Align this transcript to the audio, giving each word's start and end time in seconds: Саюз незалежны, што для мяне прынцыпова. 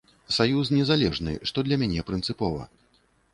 Саюз 0.35 0.71
незалежны, 0.77 1.35
што 1.51 1.65
для 1.67 1.79
мяне 1.83 2.07
прынцыпова. 2.09 2.67